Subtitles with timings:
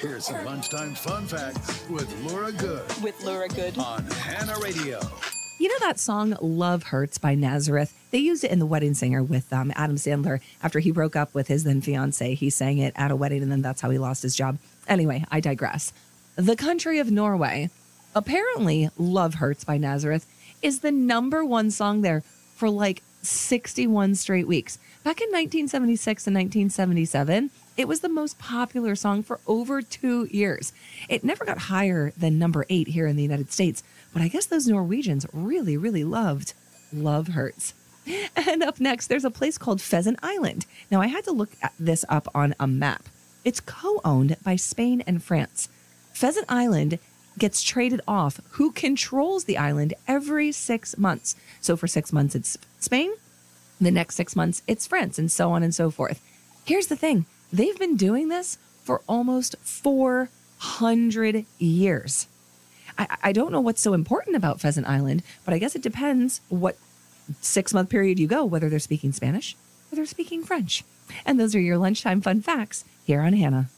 [0.00, 3.76] Here's some lunchtime fun facts with Lura Good with Lura Good.
[3.78, 5.00] on Hannah Radio.
[5.58, 7.92] You know that song Love Hurts by Nazareth?
[8.12, 11.34] They used it in The Wedding Singer with um, Adam Sandler after he broke up
[11.34, 12.36] with his then fiance.
[12.36, 14.58] He sang it at a wedding and then that's how he lost his job.
[14.86, 15.92] Anyway, I digress.
[16.36, 17.68] The country of Norway.
[18.14, 20.26] Apparently, Love Hurts by Nazareth
[20.62, 22.22] is the number one song there
[22.54, 24.78] for like 61 straight weeks.
[25.02, 30.72] Back in 1976 and 1977, it was the most popular song for over two years.
[31.08, 34.46] It never got higher than number eight here in the United States, but I guess
[34.46, 36.52] those Norwegians really, really loved
[36.92, 37.72] Love Hurts.
[38.34, 40.64] And up next, there's a place called Pheasant Island.
[40.90, 43.04] Now, I had to look this up on a map.
[43.44, 45.68] It's co owned by Spain and France.
[46.14, 46.98] Pheasant Island
[47.38, 48.40] gets traded off.
[48.52, 51.36] Who controls the island every six months?
[51.60, 53.12] So for six months, it's Spain.
[53.78, 56.22] The next six months, it's France, and so on and so forth.
[56.64, 62.26] Here's the thing they've been doing this for almost 400 years.
[62.98, 66.40] I, I don't know what's so important about Pheasant Island, but I guess it depends
[66.48, 66.76] what
[67.40, 69.56] six month period you go, whether they're speaking Spanish
[69.90, 70.84] or they're speaking French.
[71.24, 73.68] And those are your lunchtime fun facts here on Hannah.